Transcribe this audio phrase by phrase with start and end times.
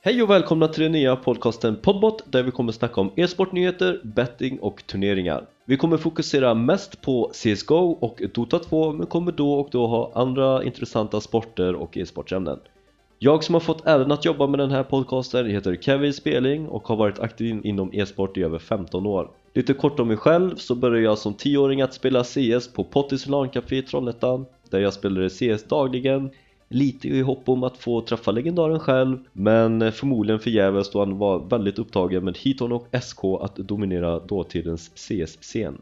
[0.00, 4.58] Hej och välkomna till den nya podcasten Podbot där vi kommer snacka om e-sportnyheter, betting
[4.58, 5.46] och turneringar.
[5.64, 10.12] Vi kommer fokusera mest på CSGO och Dota 2 men kommer då och då ha
[10.14, 12.58] andra intressanta sporter och e-sportsämnen.
[13.18, 16.88] Jag som har fått äran att jobba med den här podcasten heter Kevin Speling och
[16.88, 19.30] har varit aktiv inom e-sport i över 15 år.
[19.54, 23.26] Lite kort om mig själv så började jag som 10-åring att spela CS på Pottis
[23.26, 26.30] LAN-café i Trollhättan där jag spelade CS dagligen
[26.70, 31.38] Lite i hopp om att få träffa legendaren själv men förmodligen förgäves då han var
[31.38, 35.78] väldigt upptagen med Hiton och SK att dominera dåtidens CS-scen.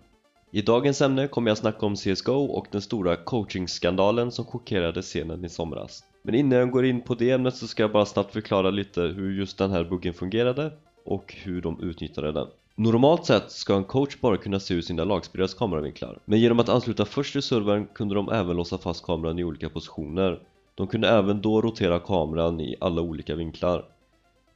[0.50, 5.44] I dagens ämne kommer jag snacka om CSGO och den stora coachingskandalen som chockerade scenen
[5.44, 6.04] i somras.
[6.22, 9.00] Men innan jag går in på det ämnet så ska jag bara snabbt förklara lite
[9.00, 10.72] hur just den här buggen fungerade
[11.04, 12.46] och hur de utnyttjade den.
[12.74, 16.68] Normalt sett ska en coach bara kunna se ur sina lagspelares kameravinklar men genom att
[16.68, 20.40] ansluta först till servern kunde de även låsa fast kameran i olika positioner
[20.76, 23.84] de kunde även då rotera kameran i alla olika vinklar.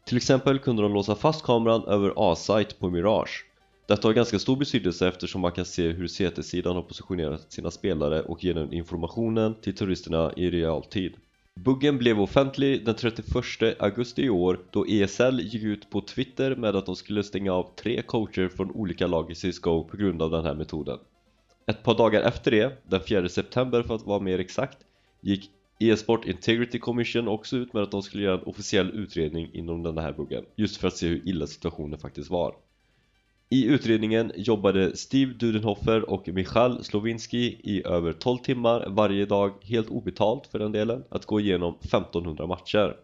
[0.06, 3.44] Till exempel kunde de låsa fast kameran över A-site på Mirage.
[3.88, 8.22] Detta har ganska stor betydelse eftersom man kan se hur CT-sidan har positionerat sina spelare
[8.22, 11.14] och ge den informationen till turisterna i realtid.
[11.54, 16.76] Buggen blev offentlig den 31 augusti i år då ESL gick ut på Twitter med
[16.76, 20.30] att de skulle stänga av tre coacher från olika lag i CSGO på grund av
[20.30, 20.98] den här metoden.
[21.66, 24.78] Ett par dagar efter det, den 4 september för att vara mer exakt,
[25.20, 25.50] gick
[25.82, 29.98] E-sport Integrity Commission också ut med att de skulle göra en officiell utredning inom den
[29.98, 32.54] här buggen just för att se hur illa situationen faktiskt var.
[33.48, 39.88] I utredningen jobbade Steve Dudenhofer och Michal Slovinski i över 12 timmar varje dag helt
[39.88, 42.96] obetalt för den delen att gå igenom 1500 matcher.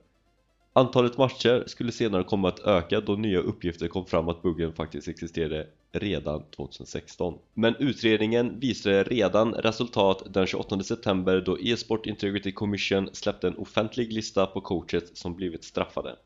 [0.77, 5.09] Antalet matcher skulle senare komma att öka då nya uppgifter kom fram att buggen faktiskt
[5.09, 7.39] existerade redan 2016.
[7.55, 14.13] Men utredningen visade redan resultat den 28 september då e-sport Integrity Commission släppte en offentlig
[14.13, 16.17] lista på coaches som blivit straffade.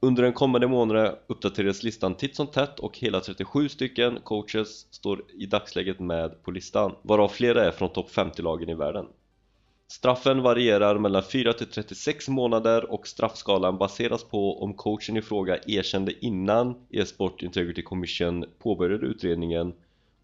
[0.00, 5.22] Under den kommande månaden uppdaterades listan titt som tätt och hela 37 stycken coaches står
[5.38, 9.06] i dagsläget med på listan varav flera är från topp 50-lagen i världen.
[9.88, 15.58] Straffen varierar mellan 4 till 36 månader och straffskalan baseras på om coachen i fråga
[15.66, 19.74] erkände innan e-sport Integrity Commission påbörjade utredningen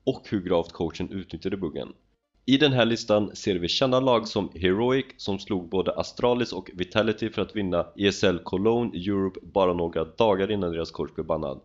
[0.05, 1.93] och hur gravt coachen utnyttjade buggen.
[2.47, 6.71] I den här listan ser vi kända lag som Heroic som slog både Astralis och
[6.75, 11.61] Vitality för att vinna ESL Cologne Europe bara några dagar innan deras coach blev bannad.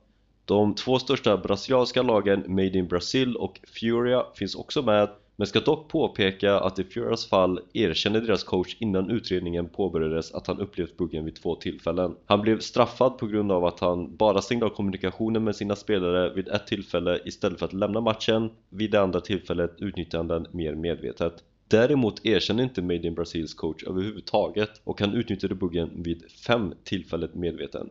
[0.45, 5.59] De två största brasilianska lagen Made in Brazil och Furia finns också med men ska
[5.59, 10.97] dock påpeka att i Furias fall erkände deras coach innan utredningen påbörjades att han upplevt
[10.97, 12.15] buggen vid två tillfällen.
[12.25, 16.33] Han blev straffad på grund av att han bara stängde av kommunikationen med sina spelare
[16.33, 18.49] vid ett tillfälle istället för att lämna matchen.
[18.69, 21.33] Vid det andra tillfället utnyttjade han den mer medvetet.
[21.67, 27.29] Däremot erkände inte Made in Brazils coach överhuvudtaget och han utnyttjade buggen vid fem tillfällen
[27.33, 27.89] medveten.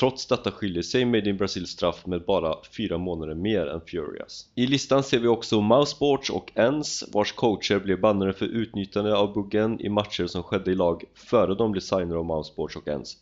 [0.00, 4.46] Trots detta skiljer sig Made in Brazil straff med bara fyra månader mer än Furious.
[4.54, 9.32] I listan ser vi också Mousesports och ENS vars coacher blev bannade för utnyttjande av
[9.32, 13.16] buggen i matcher som skedde i lag före de blev signade av Mousesports och ENS.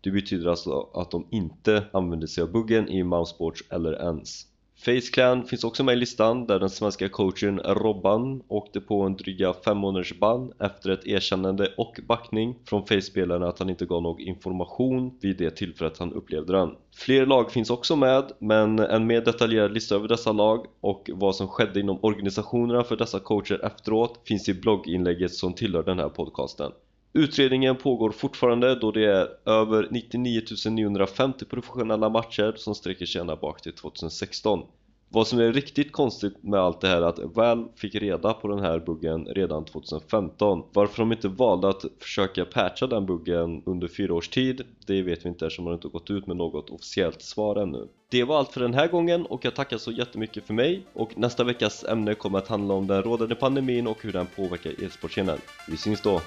[0.00, 4.46] Det betyder alltså att de inte använde sig av buggen i Mousesports eller ENS.
[4.84, 9.52] FaceClan finns också med i listan där den svenska coachen Robban åkte på en dryga
[9.64, 14.20] 5 månaders ban efter ett erkännande och backning från Face-spelarna att han inte gav någon
[14.20, 16.70] information vid det tillfället han upplevde den.
[16.96, 21.36] Fler lag finns också med men en mer detaljerad lista över dessa lag och vad
[21.36, 26.08] som skedde inom organisationerna för dessa coacher efteråt finns i blogginlägget som tillhör den här
[26.08, 26.72] podcasten.
[27.16, 33.36] Utredningen pågår fortfarande då det är över 99 950 professionella matcher som sträcker sig ända
[33.36, 34.62] bak till 2016
[35.08, 38.48] vad som är riktigt konstigt med allt det här är att Valve fick reda på
[38.48, 43.88] den här buggen redan 2015 Varför de inte valde att försöka patcha den buggen under
[43.88, 47.22] fyra års tid Det vet vi inte eftersom man inte gått ut med något officiellt
[47.22, 47.88] svar ännu.
[48.10, 51.18] Det var allt för den här gången och jag tackar så jättemycket för mig och
[51.18, 55.38] nästa veckas ämne kommer att handla om den rådande pandemin och hur den påverkar e-sportscenen
[55.68, 56.20] Vi syns då!